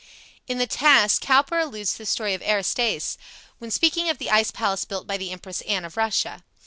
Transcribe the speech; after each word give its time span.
In 0.47 0.57
"The 0.57 0.65
Task," 0.65 1.21
Cowper 1.21 1.59
alludes 1.59 1.91
to 1.91 1.97
the 1.99 2.05
story 2.07 2.33
of 2.33 2.41
Aristaeus, 2.41 3.17
when 3.59 3.69
speaking 3.69 4.09
of 4.09 4.17
the 4.17 4.31
ice 4.31 4.49
palace 4.49 4.83
built 4.83 5.05
by 5.05 5.15
the 5.17 5.29
Empress 5.31 5.61
Anne 5.61 5.85
of 5.85 5.95
Russia. 5.95 6.43